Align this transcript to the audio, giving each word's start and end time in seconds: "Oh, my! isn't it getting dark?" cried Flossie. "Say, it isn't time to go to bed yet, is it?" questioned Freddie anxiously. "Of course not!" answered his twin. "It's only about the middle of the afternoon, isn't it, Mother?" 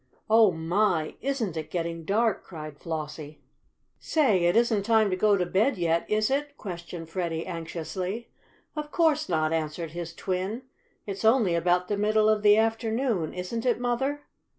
"Oh, 0.31 0.51
my! 0.51 1.13
isn't 1.21 1.55
it 1.55 1.69
getting 1.69 2.05
dark?" 2.05 2.43
cried 2.43 2.79
Flossie. 2.79 3.43
"Say, 3.99 4.45
it 4.45 4.55
isn't 4.55 4.81
time 4.81 5.11
to 5.11 5.15
go 5.15 5.37
to 5.37 5.45
bed 5.45 5.77
yet, 5.77 6.09
is 6.09 6.31
it?" 6.31 6.57
questioned 6.57 7.07
Freddie 7.07 7.45
anxiously. 7.45 8.31
"Of 8.75 8.89
course 8.91 9.29
not!" 9.29 9.53
answered 9.53 9.91
his 9.91 10.15
twin. 10.15 10.63
"It's 11.05 11.23
only 11.23 11.53
about 11.53 11.87
the 11.87 11.97
middle 11.97 12.29
of 12.29 12.41
the 12.41 12.57
afternoon, 12.57 13.35
isn't 13.35 13.63
it, 13.63 13.79
Mother?" 13.79 14.21